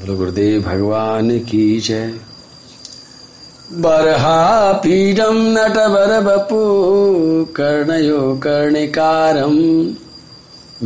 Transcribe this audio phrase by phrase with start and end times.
[0.00, 2.14] बोलो गुरुदेव भगवान की जय।
[3.72, 6.60] बरहा पीडम नटवर बपू
[7.44, 9.56] कर्णयो कर्णिकारम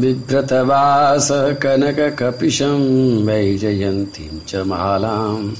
[0.00, 2.80] बिभ्रतवास कनक कपिशम
[3.26, 5.52] वैजयन्तीं च मालाम्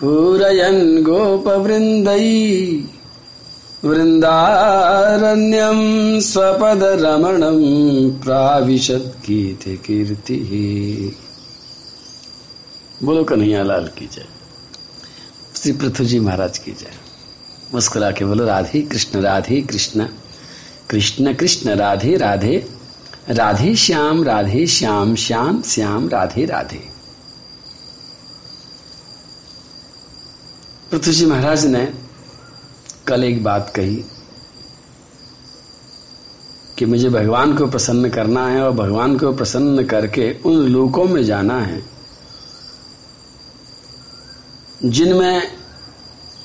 [0.00, 2.30] पूरयन् गोपवृन्दै।
[3.84, 5.76] वृन्दारण्यं
[6.20, 7.58] स्वपदरमणं
[8.20, 10.50] प्राविशद्गीते कीर्तिः
[13.06, 14.26] बोलो कन्हैया लाल की जय।
[15.56, 16.90] श्री पृथ्वी जी महाराज की जय।
[17.74, 20.06] मुस्कुरा के बोलो, राधे कृष्ण राधे कृष्ण।
[20.90, 22.70] कृष्ण कृष्ण, राधे राधे।
[23.28, 26.88] राधे श्याम राधे श्याम श्याम श्याम, राधे राधे।
[30.90, 32.09] पृथ्वी जी महाराज ने
[33.10, 33.96] कल एक बात कही
[36.78, 41.22] कि मुझे भगवान को प्रसन्न करना है और भगवान को प्रसन्न करके उन लोकों में
[41.24, 41.82] जाना है
[44.82, 45.42] जिनमें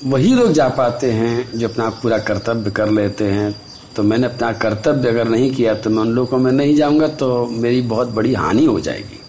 [0.06, 3.56] वही लोग जा पाते हैं जो अपना पूरा कर्तव्य कर लेते हैं।
[3.96, 7.30] तो मैंने अपना कर्तव्य अगर नहीं किया तो मैं उन लोगों में नहीं जाऊँगा तो
[7.48, 9.20] मेरी बहुत बड़ी हानि हो जाएगी।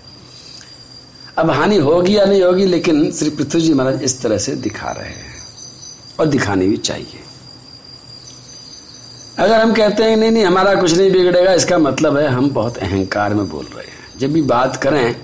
[1.38, 4.90] अब हानि होगी या नहीं होगी, लेकिन श्री पृथ्वी जी महाराज इस तरह से दिखा
[4.90, 5.34] रहे हैं
[6.20, 7.20] और दिखानी भी चाहिए।
[9.38, 12.78] अगर हम कहते हैं, नहीं नहीं, हमारा कुछ नहीं बिगड़ेगा, इसका मतलब है हम बहुत
[12.78, 15.16] अहंकार में बोल रहे हैं। जब भी बात करें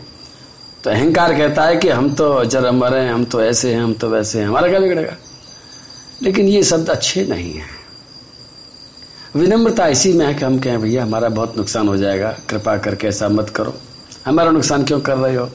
[0.84, 3.94] तो अहंकार कहता है कि हम तो अजर अमर हैं, हम तो ऐसे हैं, हम
[3.94, 5.16] तो वैसे हैं, हमारा क्या बिगड़ेगा?
[6.22, 7.66] लेकिन ये शब्द अच्छे नहीं है।
[9.36, 13.06] विनम्रता इसी में है कि हम कहें, भैया, हमारा बहुत नुकसान हो जाएगा, कृपा करके
[13.06, 13.74] ऐसा मत करो।
[14.26, 15.48] हमारा नुकसान क्यों कर रहे हो?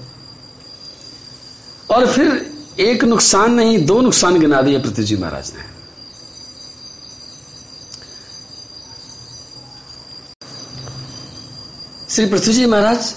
[1.89, 5.76] और फिर एक नुकसान नहीं, दो नुकसान गिना दिए पृथ्वी जी महाराज ने।
[12.17, 13.13] श्री पृथ्वी जी महाराज,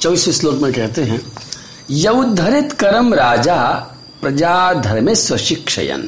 [0.00, 1.20] चौबीसवें श्लोक में कहते हैं,
[1.90, 3.56] यौद्धरित करम राजा
[4.20, 6.02] प्रजा स्वशिक्षयन।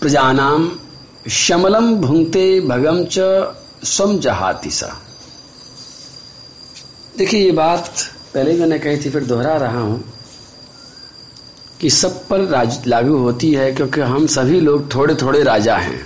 [0.00, 0.70] प्रजानाम
[1.30, 3.18] शमलम भुंगते भगम च
[3.84, 4.88] स्वम जहाति सा।
[7.18, 7.90] देखिए, ये बात
[8.34, 10.02] पहले मैंने कही थी, फिर दोहरा रहा हूँ
[11.80, 16.00] कि सब पर राज लागू होती है, क्योंकि हम सभी लोग थोड़े थोड़े राजा हैं।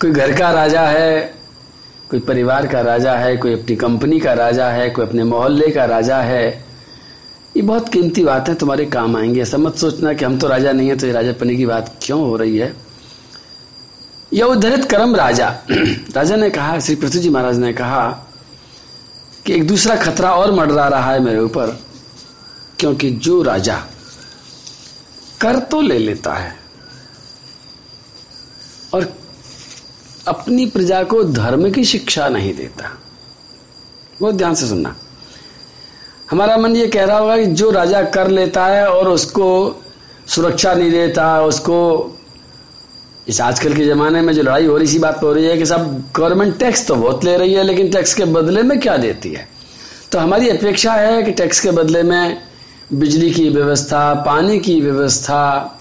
[0.00, 1.35] कोई घर का राजा है
[2.10, 5.84] कोई परिवार का राजा है, कोई अपनी कंपनी का राजा है, कोई अपने मोहल्ले का
[5.84, 6.64] राजा है,
[7.56, 10.72] ये बहुत कीमती बात है तुम्हारे काम आएँगे। ऐसा मत सोचना कि हम तो राजा
[10.72, 12.74] नहीं है तो ये राजा पने की बात क्यों हो रही है?
[14.32, 15.48] यह उद्धरित करम राजा।
[16.16, 18.08] राजा ने कहा, श्री पृथ्वी जी महाराज ने कहा
[19.46, 21.76] कि एक दूसरा खतरा और मंडरा रहा है मेरे ऊपर,
[22.78, 23.76] क्योंकि जो राजा
[25.40, 26.54] कर तो ले लेता है,
[28.94, 29.12] और
[30.28, 32.90] अपनी प्रजा को धर्म की शिक्षा नहीं देता।
[34.20, 34.96] बहुत ध्यान से सुनना।
[36.30, 39.48] हमारा मन ये कह रहा होगा कि जो राजा कर लेता है और उसको
[40.26, 42.12] सुरक्षा नहीं देता, उसको
[43.28, 45.56] इस आजकल के ज़माने में जो लड़ाई हो रही सी बात पर हो रही है
[45.58, 48.96] कि सब गवर्नमेंट टैक्स तो बहुत ले रही है, लेकिन टैक्स के बदले में क्या
[48.96, 49.48] देती है?
[50.12, 52.42] तो हमारी अपेक्षा है कि टैक्स के बदले में
[52.92, 55.72] बिजली की व्यवस्था, पानी की व्यवस्था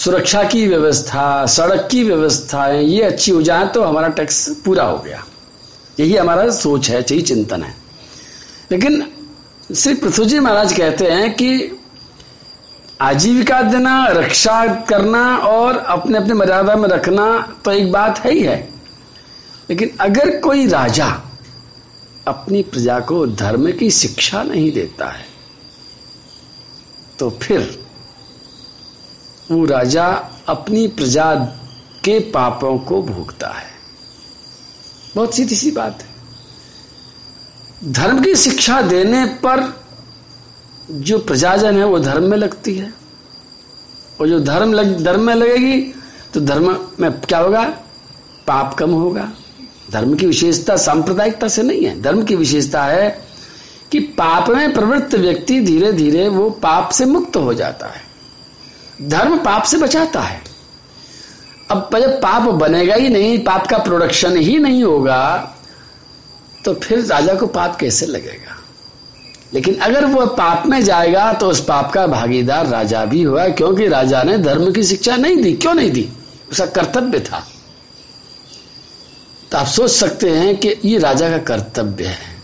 [0.00, 4.98] सुरक्षा की व्यवस्था, सड़क की व्यवस्था, ये अच्छी हो जाए तो हमारा टैक्स पूरा हो
[4.98, 5.24] गया।
[6.00, 7.74] यही हमारा सोच है, यही चिंतन है।
[8.72, 9.12] लेकिन
[9.76, 11.78] श्री पृथ्वी जी महाराज कहते हैं कि
[13.00, 18.42] आजीविका देना, रक्षा करना और अपने अपने मर्यादा में रखना तो एक बात है ही
[18.42, 18.68] है।
[19.70, 21.22] लेकिन अगर कोई राजा
[22.28, 25.26] अपनी प्रजा को धर्म की शिक्षा नहीं देता है
[27.18, 27.79] तो फिर
[29.50, 30.06] वो राजा
[30.48, 31.34] अपनी प्रजा
[32.04, 33.70] के पापों को भोगता है।
[35.16, 36.10] बहुत सीधी सी बात है।
[37.92, 39.80] धर्म की शिक्षा देने पर
[40.90, 42.92] जो प्रजाजन है वो धर्म में लगती है।
[44.20, 45.94] और जो धर्म लग, धर्म में लगेगी
[46.34, 47.64] तो धर्म में क्या होगा?
[48.46, 49.32] पाप कम होगा।
[49.90, 53.24] धर्म की विशेषता सांप्रदायिकता से नहीं है। धर्म की विशेषता है
[53.92, 58.09] कि पाप में प्रवृत्त व्यक्ति धीरे धीरे वो पाप से मुक्त हो जाता है।
[59.00, 60.40] धर्म पाप से बचाता है।
[61.70, 65.56] अब जब पाप बनेगा ही नहीं, पाप का प्रोडक्शन ही नहीं होगा
[66.64, 68.56] तो फिर राजा को पाप कैसे लगेगा?
[69.54, 73.86] लेकिन अगर वो पाप में जाएगा तो उस पाप का भागीदार राजा भी हुआ, क्योंकि
[73.88, 76.08] राजा ने धर्म की शिक्षा नहीं दी। क्यों नहीं दी?
[76.52, 77.46] उसका कर्तव्य था।
[79.52, 82.36] तो आप सोच सकते हैं कि ये राजा का कर्तव्य है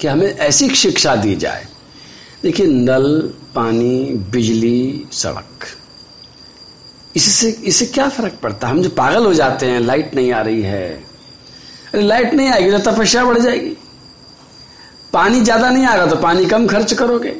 [0.00, 1.66] कि हमें ऐसी शिक्षा दी जाए
[2.42, 3.20] देखिए, नल,
[3.54, 5.66] पानी, बिजली, सड़क।
[7.16, 8.66] इससे इससे क्या फ़र्क पड़ता?
[8.66, 10.88] है हम जो पागल हो जाते हैं, लाइट नहीं आ रही है।
[11.94, 13.76] अरे, लाइट नहीं आएगी तो तपस्या बढ़ जाएगी।
[15.12, 17.34] पानी ज़्यादा नहीं आ रहा तो पानी कम खर्च करोगे।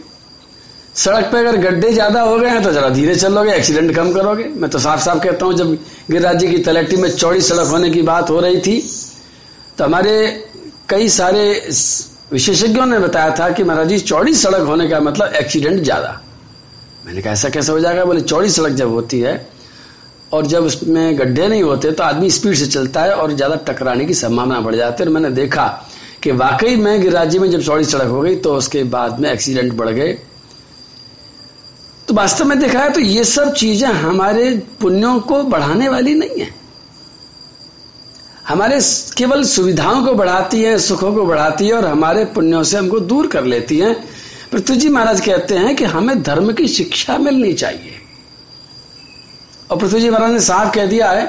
[0.94, 4.44] सड़क पे अगर गड्ढे ज़्यादा हो गए हैं तो जरा धीरे चलोगे, एक्सीडेंट कम करोगे।
[4.44, 5.72] मैं तो साफ़ साफ़ कहता हूँ, जब
[6.10, 8.81] गिरिराज जी की तलट्टी में चौड़ी सड़क होने की बात हो रही थी
[9.78, 10.14] तो हमारे
[10.88, 11.44] कई सारे
[12.32, 16.20] विशेषज्ञों ने बताया था कि महाराज जी, चौड़ी सड़क होने का मतलब एक्सीडेंट ज़्यादा।
[17.06, 18.05] मैंने कहा, ऐसा कैसे हो जाएगा?
[18.05, 19.34] बोले, चौड़ी सड़क जब होती है
[20.32, 24.05] और जब उसमें गड्ढे नहीं होते तो आदमी स्पीड से चलता है और ज़्यादा टकराने
[24.05, 25.67] की संभावना बढ़ जाती है। और मैंने देखा
[26.23, 29.73] कि वाकई में गिरिराज में जब चौड़ी सड़क हो गई तो उसके बाद में एक्सीडेंट
[29.75, 30.12] बढ़ गए।
[32.08, 34.50] तो वास्तव में देखा है तो ये सब चीज़ें हमारे
[34.81, 36.50] पुण्यों को बढ़ाने वाली नहीं है।
[38.52, 38.78] हमारे
[39.16, 43.26] केवल सुविधाओं को बढ़ाती है, सुखों को बढ़ाती है और हमारे पुण्यों से हमको दूर
[43.26, 43.93] कर लेती है।
[44.52, 47.94] पृथ्वी जी महाराज कहते हैं कि हमें धर्म की शिक्षा मिलनी चाहिए।
[49.70, 51.25] और पृथ्वी जी महाराज ने साफ़ कह दिया है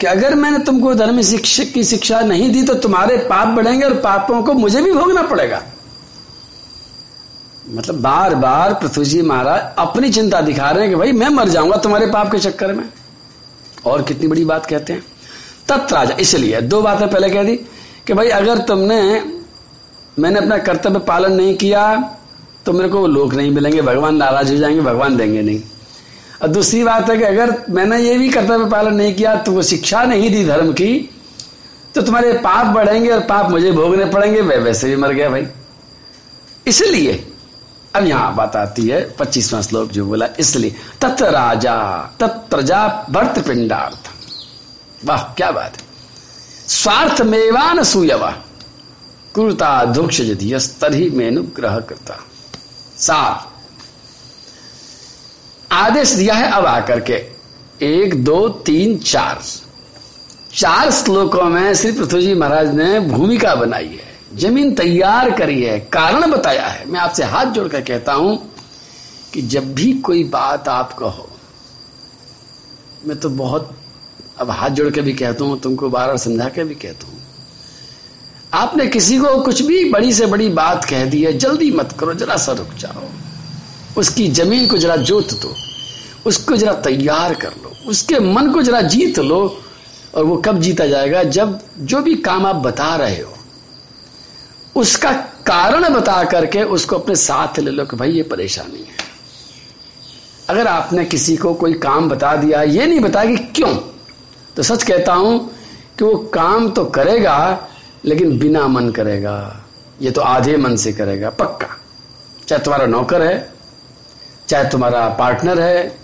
[0.00, 3.94] कि अगर मैंने तुमको धर्म शिक्षक की शिक्षा नहीं दी तो तुम्हारे पाप बढ़ेंगे और
[4.00, 5.62] पापों को मुझे भी भोगना पड़ेगा।
[7.70, 11.48] मतलब बार बार पृथ्वी जी महाराज अपनी चिंता दिखा रहे हैं कि भाई मैं मर
[11.48, 12.88] जाऊँगा तुम्हारे पाप के चक्कर में।
[13.86, 15.04] और कितनी बड़ी बात कहते हैं।
[15.68, 17.56] तत्राजा इसलिए दो बातें पहले कह दी
[18.06, 19.00] कि भाई, अगर तुमने,
[20.16, 21.82] मैंने अपना कर्तव्य पालन नहीं किया
[22.66, 25.60] तो मेरे को लोग नहीं मिलेंगे, भगवान नाराज़ हो जाएँगे, भगवान देंगे नहीं।
[26.42, 29.62] और दूसरी बात है कि अगर मैंने ये भी कर्तव्य पालन नहीं किया तो वो
[29.64, 30.90] शिक्षा नहीं दी धर्म की
[31.94, 35.46] तो तुम्हारे पाप बढ़ेंगे और पाप मुझे भोगने पड़ेंगे वह वैसे भी मर गया भाई।
[36.66, 37.12] इसलिए,
[37.94, 41.76] अब यहाँ बात आती है, पच्चीसवां श्लोक जो बोला, इसलिए तत्र राजा
[42.20, 44.07] तत्प्रजा भर्त पिंडार्थ
[45.04, 45.84] वाह, क्या बात। है
[46.68, 48.30] स्वार्थ मेवान सूयवा
[49.34, 52.24] कुरता दुक्ष यदि तरी मेनुग्रह करता।
[52.98, 53.52] सार
[55.72, 57.38] आदेश दिया है अब आकर के।
[57.82, 59.42] एक, दो, तीन, चार।
[60.54, 65.80] चार श्लोकों में श्री पृथ्वी जी महाराज ने भूमिका बनाई है। ज़मीन तैयार करी है,
[65.80, 68.54] कारण बताया है। मैं आपसे हाथ जोड़कर कहता हूँ
[69.34, 71.30] कि जब भी कोई बात आप कहो,
[73.04, 73.77] मैं तो बहुत
[74.40, 77.16] अब हाथ जोड़ के भी कहता हूँ, तुमको बार बार समझा के भी कहता हूँ।
[78.54, 82.14] आपने किसी को कुछ भी बड़ी से बड़ी बात कह दी है, जल्दी मत करो,
[82.14, 83.08] जरा सा रुक जाओ।
[83.96, 85.54] उसकी ज़मीन को जरा जोत दो,
[86.26, 89.58] उसको जरा तैयार कर लो, उसके मन को जरा जीत लो
[90.14, 91.22] और वो कब जीता जाएगा?
[91.22, 93.34] जब जो भी काम आप बता रहे हो,
[94.76, 95.12] उसका
[95.46, 99.06] कारण बता करके उसको अपने साथ ले लो कि भाई ये परेशानी है।
[100.48, 103.74] अगर आपने किसी को कोई काम बता दिया, ये नहीं बताया कि क्यों?
[104.58, 105.50] तो सच कहता हूँ
[105.98, 107.68] कि वो काम तो करेगा,
[108.04, 109.64] लेकिन बिना मन करेगा।
[110.02, 111.78] ये तो आधे मन से करेगा, पक्का।
[112.48, 113.52] चाहे तुम्हारा नौकर है,
[114.48, 115.98] चाहे तुम्हारा पार्टनर है,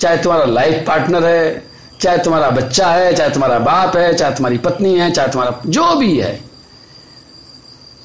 [0.00, 1.64] चाहे तुम्हारा लाइफ पार्टनर है,
[2.00, 5.94] चाहे तुम्हारा बच्चा है, चाहे तुम्हारा बाप है, चाहे तुम्हारी पत्नी है, चाहे तुम्हारा जो
[5.94, 6.40] भी है।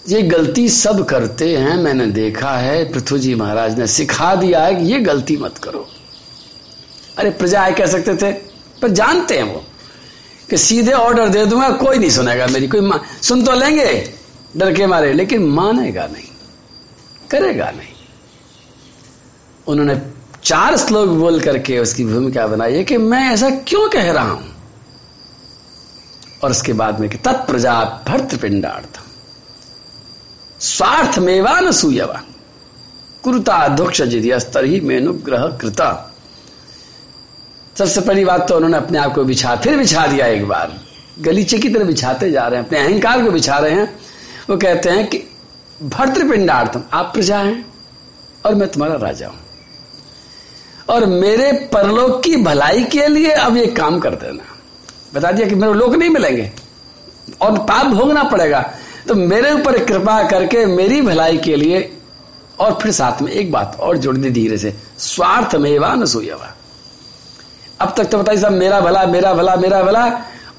[0.09, 4.75] ये गलती सब करते हैं, मैंने देखा है, पृथ्वी जी महाराज ने सिखा दिया है
[4.75, 5.88] कि ये गलती मत करो।
[7.17, 8.31] अरे प्रजा कह सकते थे,
[8.81, 9.63] पर जानते हैं वो।
[10.50, 12.91] कि सीधे ऑर्डर दे दूँगा, कोई नहीं सुनेगा मेरी, कोई
[13.22, 14.13] सुन तो लेंगे,
[14.58, 16.27] डर के मारे, लेकिन मानेगा नहीं,
[17.32, 17.94] करेगा नहीं।
[19.68, 20.01] उन्होंने
[20.44, 24.56] चार श्लोक बोल करके उसकी भूमिका बनाई है कि मैं ऐसा क्यों कह रहा हूँ?
[26.44, 29.00] और उसके बाद में तत्प्रजा भर्त पिंडार्थ
[30.62, 32.22] स्वार्थ मेवान सूयवा
[33.24, 36.09] कुरुता अध्यक्ष जिदियस्तर ही मेनुग्रह कृता।
[37.76, 40.74] सबसे पहली बात तो उन्होंने अपने आप को बिछा, फिर बिछा दिया एक बार।
[41.20, 43.98] गलीचे की तरह बिछाते जा रहे हैं, अपने अहंकार को बिछा रहे हैं।
[44.50, 45.24] वो कहते हैं कि
[45.80, 47.66] भर्तृपिंडार्थम आप प्रजा हैं
[48.46, 49.40] और मैं तुम्हारा राजा हूँ।
[50.90, 54.44] और मेरे परलोक की भलाई के लिए अब ये काम कर देना।
[55.14, 56.52] बता दिया कि मेरे लोग नहीं मिलेंगे,
[57.42, 58.62] और पाप भोगना पड़ेगा।
[59.08, 61.92] तो मेरे ऊपर कृपा करके मेरी भलाई के लिए,
[62.60, 66.54] और फिर साथ में एक बात और जोड़ दी धीरे से स्वार्थ मेवा न सुयवा।
[67.79, 70.05] अब तक तो बताइए साहब मेरा भला मेरा भला मेरा भला।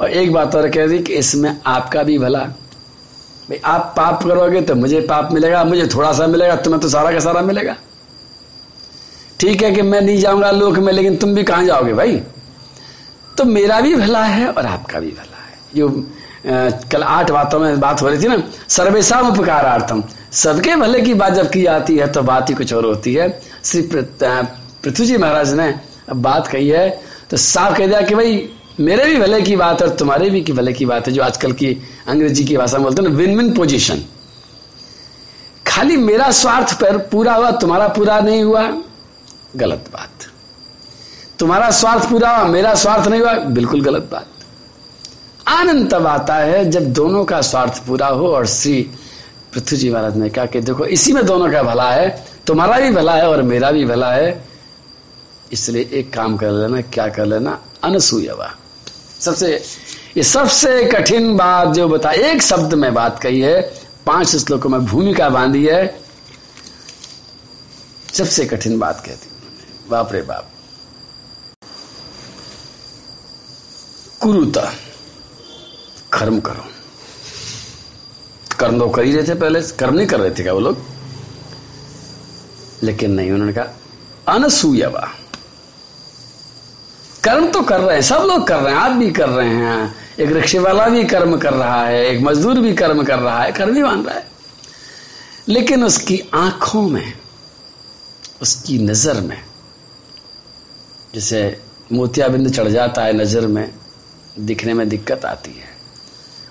[0.00, 4.60] और एक बात और कह दी कि इसमें आपका भी भला। भाई, आप पाप करोगे
[4.62, 7.74] तो मुझे पाप मिलेगा, मुझे थोड़ा सा मिलेगा, तुम्हें तो सारा का सारा मिलेगा।
[9.40, 12.16] ठीक है कि मैं नहीं जाऊँगा लोक में, लेकिन तुम भी कहाँ जाओगे भाई?
[13.38, 15.88] तो मेरा भी भला है और आपका भी भला है। जो
[16.92, 20.02] कल आठ बातों में बात हो रही थी ना सर्वेशा उपकारार्थम।
[20.34, 23.28] सबके भले की बात जब की आती है तो बात ही कुछ और होती है।
[23.64, 25.74] श्री पृथ्वी जी महाराज ने
[26.12, 26.88] बात कही है
[27.30, 28.48] तो साफ़ कह दिया कि भाई,
[28.80, 31.22] मेरे भी भले की बात है और तुम्हारे भी की भले की बात है, जो
[31.22, 34.02] आजकल की अंग्रेज़ी की भाषा में बोलते हैं ना विन विन पोजिशन
[35.66, 38.72] खाली मेरा स्वार्थ पर पूरा हुआ, तुम्हारा पूरा नहीं हुआ,
[39.56, 40.10] गलत बात।
[41.38, 44.26] तुम्हारा स्वार्थ पूरा हुआ, मेरा स्वार्थ नहीं हुआ, बिल्कुल गलत बात।
[45.48, 48.90] आनंद तब आता है जब दोनों का स्वार्थ पूरा हो और श्री
[49.54, 52.90] पृथ्वी जी महाराज ने कहा कि देखो, इसी में दोनों का भला है, तुम्हारा भी
[52.90, 54.49] भला है और मेरा भी भला है
[55.52, 57.64] इसलिए एक काम कर लेना, क्या कर लेना?
[57.84, 58.56] अनसुयवा।
[59.20, 59.64] सबसे,
[60.16, 63.60] ये सबसे कठिन बात जो बता, एक शब्द में बात कही है,
[64.06, 66.00] पाँच श्लोकों में भूमिका बांधी है।
[68.12, 69.30] सबसे कठिन बात कहती
[69.90, 70.50] बाप रे बाप।
[74.22, 74.74] कुरुता,
[76.12, 76.64] कर्म करो।
[78.58, 80.78] कर्म तो कर ही रहे थे पहले, कर्म नहीं कर रहे थे क्या वो लोग?
[82.82, 83.76] लेकिन नहीं, उन्होंने कहा,
[84.28, 85.14] अनसूयवा।
[87.24, 89.94] कर्म तो कर रहे हैं, सब लोग कर रहे हैं, आप भी कर रहे हैं।
[90.18, 93.52] एक रिक्शे वाला भी कर्म कर रहा है, एक मजदूर भी कर्म कर रहा है,
[93.52, 94.26] कर्म ही मान रहा है।
[95.48, 97.12] लेकिन उसकी आँखों में,
[98.42, 99.42] उसकी नज़र में,
[101.14, 101.60] जैसे
[101.92, 103.70] मोतियाबिंद चढ़ जाता है नज़र में,
[104.38, 105.68] दिखने में दिक्कत आती है।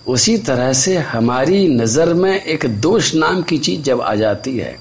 [0.07, 4.79] उसी तरह से हमारी नज़र में एक दोष नाम की चीज़ जब आ जाती है,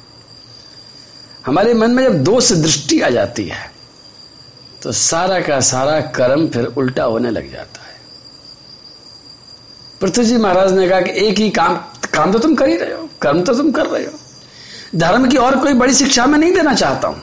[1.47, 3.78] हमारे मन में जब दोष दृष्टि आ जाती है
[4.83, 7.97] तो सारा का सारा कर्म फिर उल्टा होने लग जाता है।
[10.01, 11.77] पृथ्वी जी महाराज ने कहा कि एक ही काम
[12.15, 15.37] काम तो तुम कर ही रहे हो, कर्म तो तुम कर रहे हो। धर्म की
[15.37, 17.23] और कोई बड़ी शिक्षा मैं नहीं देना चाहता हूँ।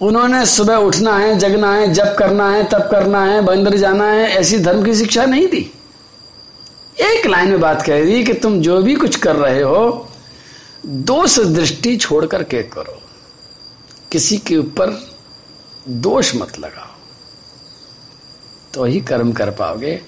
[0.00, 4.28] उन्होंने सुबह उठना है, जगना है जब करना है तब करना है, बंदर जाना है,
[4.28, 5.70] ऐसी धर्म की शिक्षा नहीं दी।
[7.02, 10.08] एक लाइन में बात कह दी कि तुम जो भी कुछ कर रहे हो,
[10.86, 13.00] दोष दृष्टि छोड़कर के करो।
[14.12, 14.90] किसी के ऊपर
[15.88, 16.94] दोष मत लगाओ।
[18.74, 20.00] तो ही कर्म कर पाओगे।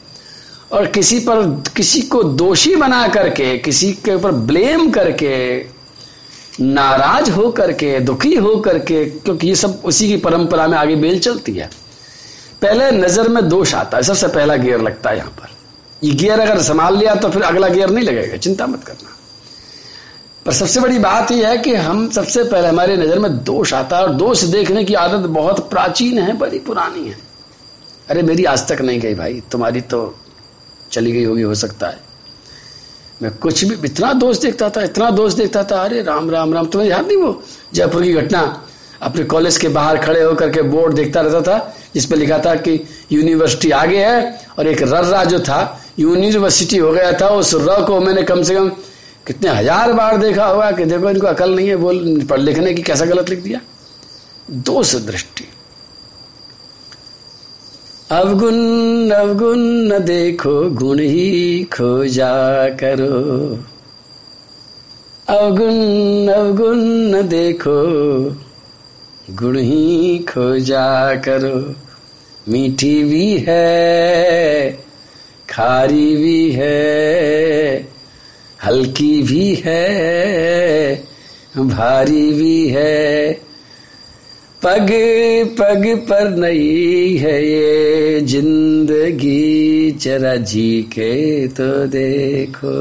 [0.72, 5.58] और किसी पर, किसी को दोषी बना करके, किसी के ऊपर ब्लेम करके,
[6.60, 11.18] नाराज़ हो करके, दुखी हो करके, क्योंकि ये सब उसी की परंपरा में आगे बेल
[11.18, 11.70] चलती है।
[12.62, 15.48] पहले नज़र में दोष आता है, सबसे पहला गियर लगता है यहाँ पर।
[16.04, 19.16] ये गियर अगर संभाल लिया तो फिर अगला गियर नहीं लगेगा, चिंता मत करना।
[20.50, 23.96] पर सबसे बड़ी बात यह है कि हम सबसे पहले हमारे नज़र में दोष आता
[23.96, 27.16] है और दोष देखने की आदत बहुत प्राचीन है, बड़ी पुरानी है।
[28.10, 30.00] अरे मेरी आज तक नहीं गई भाई, तुम्हारी तो
[30.92, 32.00] चली गई होगी, हो सकता है।
[33.22, 36.66] मैं कुछ भी, इतना दोष देखता था, इतना दोष देखता था, अरे राम राम राम,
[36.66, 37.42] तुम्हें याद नहीं वो
[37.74, 38.42] जयपुर की घटना?
[39.02, 42.78] अपने कॉलेज के बाहर खड़े होकर के बोर्ड देखता रहता था जिसपे लिखा था कि
[43.12, 48.00] यूनिवर्सिटी आगे है और एक रर्रा जो था, यूनिवर्सिटी हो गया था, उस र को
[48.00, 48.70] मैंने कम से कम
[49.30, 52.82] कितने हज़ार बार देखा होगा कि देखो इनको अकल नहीं है बोल पढ़ लिखने की
[52.82, 53.60] कैसा गलत लिख दिया?
[54.50, 55.44] दोष दृष्टि।
[58.10, 62.32] अवगुण अवगुण न देखो, गुण ही खोजा
[62.68, 63.18] करो।
[65.28, 66.78] अवगुण अवगुण
[67.14, 67.78] न देखो,
[69.30, 71.74] गुण ही खोजा करो।
[72.48, 74.70] मीठी भी है,
[75.48, 77.99] खारी भी है
[78.60, 80.94] हल्की भी है,
[81.56, 83.32] भारी भी है।
[84.62, 84.90] पग
[85.58, 92.74] पग पर नहीं है ये ज़िंदगी, जरा जी के तो देखो।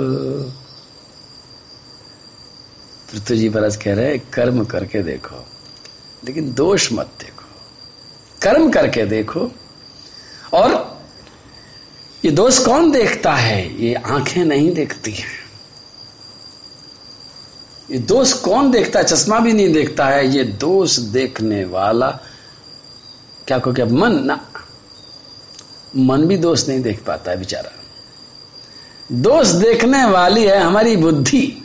[3.09, 5.45] पृथ्वी जी महाराज कह रहे हैं, कर्म करके देखो,
[6.23, 7.47] लेकिन दोष मत देखो।
[8.41, 9.49] कर्म करके देखो।
[10.53, 10.99] और
[12.23, 13.61] ये दोष कौन देखता है?
[13.83, 15.38] ये आँखें नहीं देखती हैं।
[17.91, 19.05] ये दोष कौन देखता है?
[19.05, 22.09] चश्मा भी नहीं देखता है। ये दोष देखने वाला
[23.47, 23.85] क्या को क्या?
[23.85, 24.39] मन ना।
[25.97, 27.71] मन भी दोष नहीं देख पाता है बेचारा।
[29.11, 31.63] दोष देखने वाली है हमारी बुद्धि।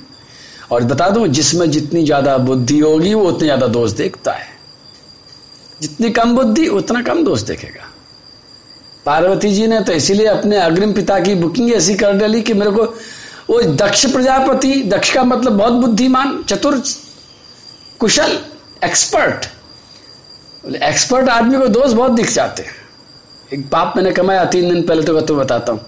[0.71, 4.47] और बता दूँ, जिसमें जितनी ज़्यादा बुद्धि होगी, वो उतनी ज़्यादा दोष देखता है।
[5.81, 7.91] जितनी कम बुद्धि, उतना कम दोष देखेगा।
[9.07, 12.71] पार्वती जी ने तो इसीलिए अपने अग्रिम पिता की बुकिंग ऐसी कर डाली कि मेरे
[12.71, 12.87] को
[13.49, 16.83] वो दक्ष प्रजापति, दक्ष का मतलब बहुत बुद्धिमान, चतुर,
[18.01, 18.39] कुशल
[18.85, 19.47] एक्सपर्ट
[20.65, 22.73] एक्सपर्ट आदमी को दोष बहुत दिख जाते हैं।
[23.53, 25.81] एक पाप मैंने कमाया तीन दिन पहले तो मैं तो बताता हूँ।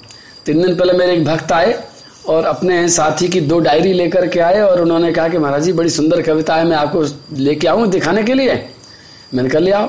[0.46, 1.72] तीन दिन पहले मेरे एक भक्त आए
[2.28, 5.72] और अपने साथी की दो डायरी लेकर के आए और उन्होंने कहा कि महाराज जी,
[5.72, 8.54] बड़ी सुंदर कविता है, मैं आपको लेके आऊँ दिखाने के लिए?
[9.34, 9.88] मैंने कर लिया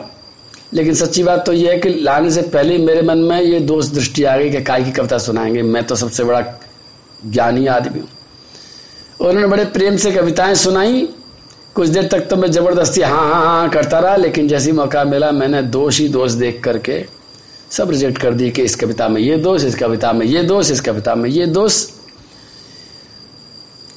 [0.73, 3.85] लेकिन सच्ची बात तो यह है कि लाने से पहले मेरे मन में ये दोष
[3.87, 6.41] दृष्टि आ गई कि काय की कविता सुनाएँगे। मैं तो सबसे बड़ा
[7.25, 8.09] ज्ञानी आदमी हूँ।
[9.19, 11.09] उन्होंने बड़े प्रेम से कविताएँ सुनाई।
[11.75, 15.31] कुछ देर तक तो मैं ज़बरदस्ती हाँ हाँ हाँ करता रहा, लेकिन जैसी मौका मिला,
[15.31, 17.05] मैंने दोष ही दोष देख करके
[17.71, 20.71] सब रिजेक्ट कर दी कि इस कविता में ये दोष, इस कविता में ये दोष,
[20.71, 21.85] इस कविता में ये दोष।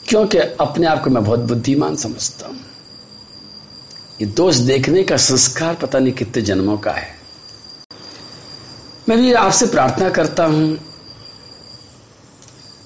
[0.08, 2.60] क्योंकि अपने आप को मैं बहुत बुद्धिमान समझता हूँ।
[4.20, 7.08] ये दोष देखने का संस्कार पता नहीं कितने जन्मों का है।
[9.08, 10.78] मैं भी आपसे प्रार्थना करता हूँ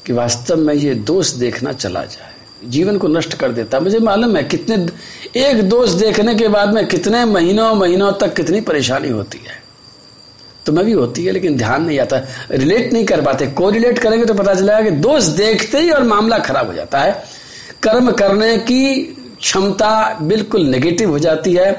[0.07, 2.35] कि वास्तव में ये दोष देखना चला जाए।
[2.65, 4.87] जीवन को नष्ट कर देता। मुझे मालूम है कितने
[5.41, 9.63] एक दोष देखने के बाद में कितने महीनों महीनों तक कितनी परेशानी होती है।
[10.67, 12.21] तो मैं भी होती है, लेकिन ध्यान नहीं आता।
[12.51, 16.03] रिलेट नहीं कर पाते। को रिलेट करेंगे तो पता चलेगा कि दोष देखते ही और
[16.03, 17.25] मामला खराब हो जाता है।
[17.83, 19.03] कर्म करने की
[19.41, 21.73] क्षमता बिल्कुल नेगेटिव हो जाती है।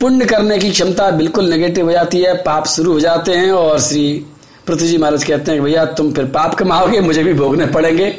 [0.00, 3.80] पुण्य करने की क्षमता बिल्कुल नेगेटिव हो जाती है। पाप शुरू हो जाते हैं और
[3.80, 4.26] श्री
[4.68, 8.16] पृथ्वी जी महाराज कहते हैं भैया, तुम फिर पाप कमाओगे, मुझे भी भोगने पड़ेंगे।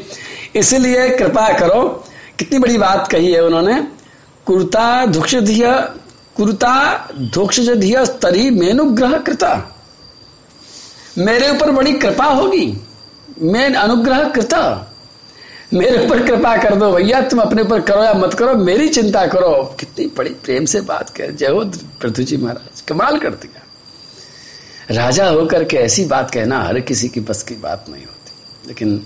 [0.55, 1.81] इसलिए कृपा करो,
[2.39, 3.81] कितनी बड़ी बात कही है उन्होंने,
[4.45, 5.65] कुर्ता धुक्षधिय,
[6.35, 6.75] कुरुता
[7.33, 9.51] धोक्षधिय स्तरी मेनुग्रह कृता।
[11.17, 12.65] मेरे ऊपर बड़ी कृपा होगी
[13.41, 14.61] मैं अनुग्रह कृता।
[15.73, 19.25] मेरे ऊपर कृपा कर दो भैया, तुम अपने ऊपर करो या मत करो, मेरी चिंता
[19.27, 21.63] करो। कितनी बड़ी प्रेम से बात कर जय हो
[22.01, 23.65] पृथ्वी जी महाराज, कमाल कर दिया।
[24.91, 28.97] राजा होकर के ऐसी बात कहना हर किसी की बस की बात नहीं होती। लेकिन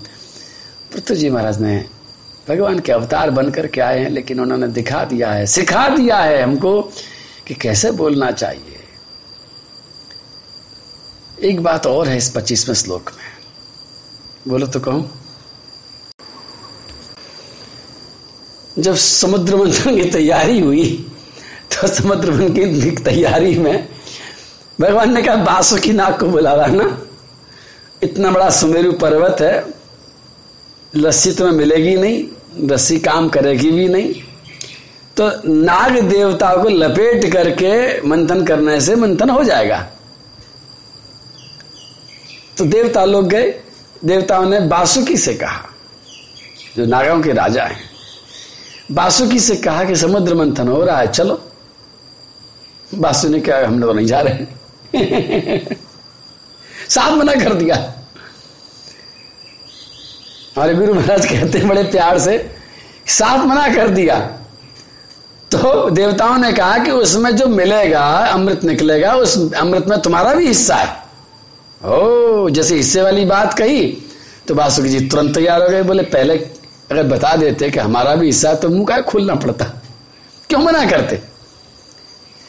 [0.92, 1.84] पृथ्वी जी महाराज ने
[2.48, 6.42] भगवान के अवतार बनकर के आए हैं, लेकिन उन्होंने दिखा दिया है, सिखा दिया है
[6.42, 6.80] हमको
[7.46, 8.80] कि कैसे बोलना चाहिए।
[11.40, 13.32] एक बात और है इस पच्चीसवें श्लोक में।
[14.48, 15.10] बोलो तो कहूँ।
[18.78, 21.10] जब समुद्र मंथन की तैयारी हुई
[21.72, 23.88] तो समुद्र मंथन की तैयारी में
[24.80, 26.98] भगवान ने कहा, बासु की नाक को बुलावा ना।
[28.02, 29.74] इतना बड़ा सुमेरु पर्वत है
[30.94, 32.24] लस्सी तुम्हें मिलेगी नहीं,
[32.70, 34.14] रस्सी काम करेगी भी नहीं।
[35.16, 39.78] तो नाग देवता को लपेट करके मंथन करने से मंथन हो जाएगा।
[42.58, 43.60] तो देवता लोग गए,
[44.04, 45.68] देवताओं ने बासुकी से कहा,
[46.76, 47.80] जो नागाओं के राजा हैं।
[48.92, 51.42] बासुकी से कहा कि समुद्र मंथन हो रहा है, चलो।
[52.94, 54.63] बासु ने कहा, हम लोग नहीं जा रहे
[56.88, 57.76] साफ़ मना कर दिया।
[60.56, 62.38] हमारे गुरु महाराज कहते हैं, बड़े प्यार से
[63.08, 64.18] साफ़ मना कर दिया।
[65.50, 70.46] तो देवताओं ने कहा कि उसमें जो मिलेगा, अमृत निकलेगा, उस अमृत में तुम्हारा भी
[70.46, 71.02] हिस्सा है।
[71.80, 73.82] ओ, जैसे हिस्से वाली बात कही
[74.48, 76.34] तो बासुकी जी तुरंत तैयार हो गए, बोले, पहले
[76.90, 79.64] अगर बता देते कि हमारा भी हिस्सा तो मुँह का खुलना पड़ता।
[80.50, 81.16] क्यों मना करते?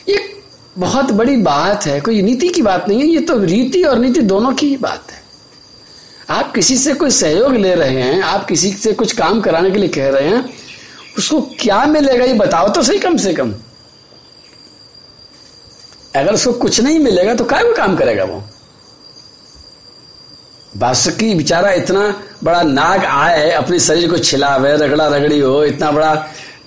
[0.08, 0.35] ये
[0.78, 4.22] बहुत बड़ी बात है, कोई नीति की बात नहीं है, ये तो रीति और नीति
[4.22, 5.24] दोनों की ही बात है।
[6.30, 9.78] आप किसी से कोई सहयोग ले रहे हैं, आप किसी से कुछ काम कराने के
[9.78, 10.44] लिए कह रहे हैं,
[11.18, 13.54] उसको क्या मिलेगा ये बताओ तो सही कम से कम।
[16.16, 18.44] अगर उसको कुछ नहीं मिलेगा तो क्या वो काम करेगा वो?
[20.78, 26.14] बासुकी बेचारा इतना बड़ा नाग आए, अपने शरीर को छिलावे, रगड़ा रगड़ी हो, इतना बड़ा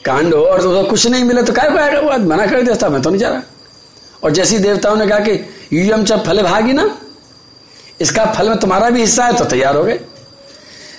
[0.05, 2.01] कांड हो, और तो कुछ नहीं मिले तो क्या आएगा?
[2.01, 3.43] वो मना कर देता, मैं तो नहीं जा रहा।
[4.23, 5.33] और जैसी देवताओं ने कहा कि
[5.73, 6.85] यूयम जब फल भागी ना,
[8.01, 10.01] इसका फल में तुम्हारा भी हिस्सा है तो तैयार हो गए।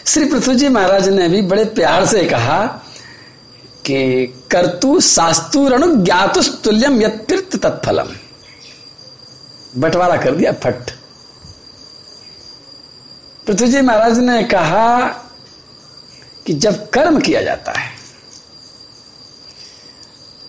[0.08, 2.66] श्री पृथ्वी जी महाराज ने भी बड़े प्यार से कहा
[3.86, 8.08] कि कर्तु शास्तुर ज्ञातुस्तुल्यम यत्तीर्थ तत्फलम।
[9.76, 10.92] बंटवारा कर दिया, फट।
[13.48, 15.00] पृथ्वी जी महाराज ने कहा
[16.46, 17.92] कि जब कर्म किया जाता है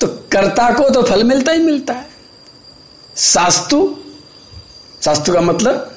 [0.00, 2.09] तो कर्ता को तो फल मिलता ही मिलता है।
[3.16, 3.96] शास्तु
[5.02, 5.90] शास्तु का मतलब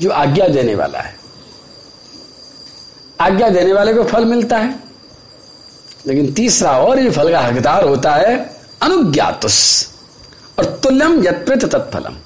[0.00, 1.14] जो आज्ञा देने वाला है।
[3.20, 4.74] आज्ञा देने वाले को फल मिलता है,
[6.06, 8.36] लेकिन तीसरा और ये फल का हकदार होता है,
[8.82, 9.88] अनुज्ञातुस,
[10.58, 12.16] और तुल्यम यत्प्रत तत्फलम।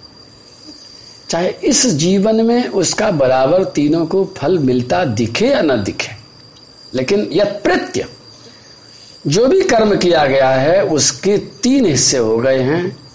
[1.29, 6.13] चाहे इस जीवन में उसका बराबर तीनों को फल मिलता दिखे या न दिखे,
[6.93, 8.07] लेकिन यत्प्रत्य,
[9.27, 13.08] जो भी कर्म किया गया है, उसके तीन हिस्से हो गए हैं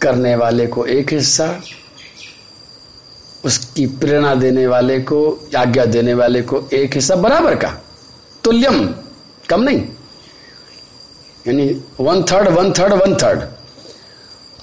[0.00, 1.60] करने वाले को एक हिस्सा,
[3.44, 7.82] उसकी प्रेरणा देने वाले को, आज्ञा देने वाले को एक हिस्सा बराबर का।
[8.44, 8.94] तुल्यम,
[9.48, 9.80] कम नहीं।
[11.46, 13.42] यानी one third one third one third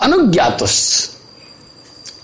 [0.02, 1.10] अनुज्ञातुस।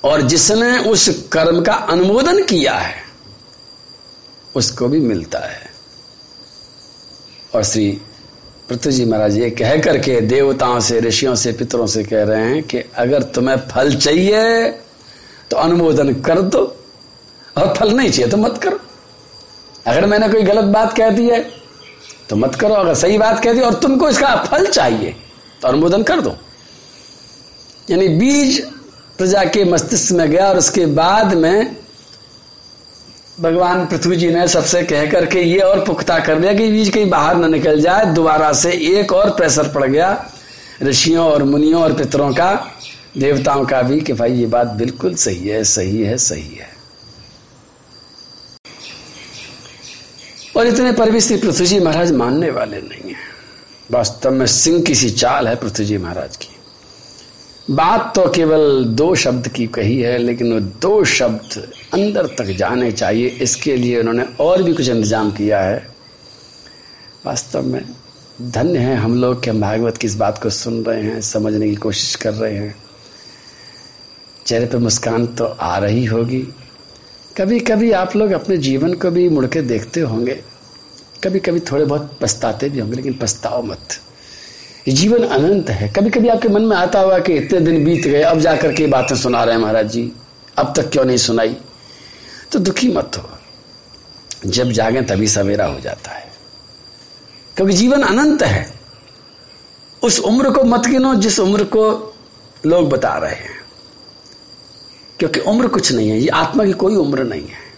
[0.04, 2.96] और जिसने उस कर्म का अनुमोदन किया है,
[4.56, 5.72] उसको भी मिलता है।
[7.56, 8.02] और श्री
[8.70, 12.62] पृथ्वी जी महाराज, ये कह करके देवताओं से, ऋषियों से, पितरों से कह रहे हैं
[12.64, 14.68] कि अगर तुम्हें फल चाहिए
[15.52, 16.62] तो अनुमोदन कर दो।
[17.56, 18.80] और फल नहीं चाहिए तो मत करो।
[19.88, 21.40] अगर मैंने कोई गलत बात कह दी है
[22.30, 25.16] तो मत करो। अगर सही बात कह दी और तुमको इसका फल चाहिए
[25.62, 26.36] तो अनुमोदन कर दो।
[27.90, 28.60] यानी बीज
[29.18, 31.76] प्रजा के मस्तिष्क में गया और उसके बाद में
[33.40, 37.10] भगवान पृथ्वी जी ने सबसे कह करके ये और पुख्ता कर दिया कि बीज कहीं
[37.10, 40.26] बाहर न निकल जाए, दोबारा से एक और प्रेशर पड़ गया।
[40.84, 42.54] ऋषियों और मुनियों और पितरों का,
[43.18, 46.70] देवताओं का भी कि भाई ये बात बिल्कुल सही है सही है सही है।
[50.58, 53.28] और इतने पर भी श्री पृथ्वी जी महाराज मानने वाले नहीं है।
[53.92, 56.59] वास्तव में सिंह की सी चाल है पृथ्वी जी महाराज की।
[57.70, 61.58] बात तो केवल दो शब्द की कही है, लेकिन वो दो शब्द
[61.94, 65.88] अंदर तक जाने चाहिए। इसके लिए उन्होंने और भी कुछ इंतज़ाम किया है।
[67.26, 67.82] वास्तव में
[68.42, 71.70] धन्य है हम लोग कि हम भागवत की इस बात को सुन रहे हैं, समझने
[71.70, 72.76] की कोशिश कर रहे हैं।
[74.46, 76.42] चेहरे पर मुस्कान तो आ रही होगी।
[77.38, 80.40] कभी कभी आप लोग अपने जीवन को भी मुड़ के देखते होंगे।
[81.24, 84.00] कभी कभी थोड़े बहुत पछताते भी होंगे, लेकिन पछताओ मत।
[84.88, 88.22] जीवन अनंत है। कभी कभी आपके मन में आता हुआ कि इतने दिन बीत गए,
[88.22, 90.12] अब जाकर के बातें सुना रहे हैं महाराज जी।
[90.58, 91.58] अब तक क्यों नहीं सुनाई?
[92.52, 93.30] तो दुखी मत हो।
[94.46, 96.32] जब जागे तभी सवेरा हो जाता है।
[97.56, 98.74] क्योंकि जीवन अनंत है।
[100.04, 102.16] उस उम्र को मत गिनो जिस उम्र को
[102.66, 103.60] लोग बता रहे हैं।
[105.20, 107.70] क्योंकि उम्र कुछ नहीं है, ये आत्मा की कोई उम्र नहीं है।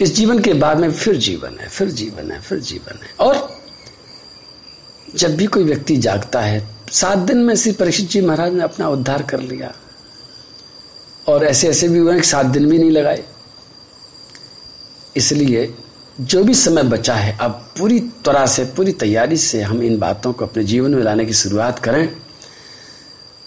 [0.00, 3.53] इस जीवन के बाद में फिर जीवन है, फिर जीवन है, फिर जीवन है। और
[5.14, 8.88] जब भी कोई व्यक्ति जागता है, सात दिन में श्री परीक्षित जी महाराज ने अपना
[8.88, 9.74] उद्धार कर लिया।
[11.28, 13.24] और ऐसे ऐसे भी हुए सात दिन भी नहीं लगाए।
[15.16, 15.74] इसलिए
[16.20, 20.32] जो भी समय बचा है, अब पूरी तरह से, पूरी तैयारी से हम इन बातों
[20.32, 22.16] को अपने जीवन में लाने की शुरुआत करें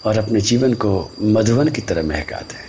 [0.04, 2.68] और अपने जीवन को मधुबन की तरह महका दें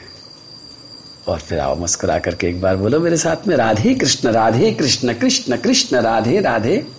[1.27, 5.13] और फिर आओ मुस्कुरा करके एक बार बोलो मेरे साथ में, राधे कृष्ण राधे कृष्ण
[5.13, 6.98] कृष्ण कृष्ण, राधे राधे।